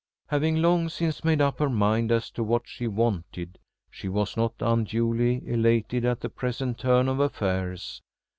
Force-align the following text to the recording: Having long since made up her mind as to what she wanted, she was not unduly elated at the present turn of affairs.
Having 0.29 0.63
long 0.63 0.89
since 0.89 1.23
made 1.23 1.41
up 1.41 1.59
her 1.59 1.69
mind 1.69 2.11
as 2.11 2.31
to 2.31 2.43
what 2.43 2.63
she 2.67 2.87
wanted, 2.87 3.59
she 3.91 4.09
was 4.09 4.35
not 4.35 4.55
unduly 4.59 5.47
elated 5.47 6.05
at 6.05 6.21
the 6.21 6.27
present 6.29 6.79
turn 6.79 7.07
of 7.07 7.19
affairs. 7.19 8.01